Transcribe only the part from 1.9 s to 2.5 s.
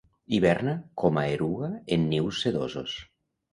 en nius